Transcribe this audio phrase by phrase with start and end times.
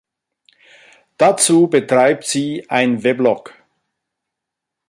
[1.17, 3.53] Dazu betreibt sie ein Weblog.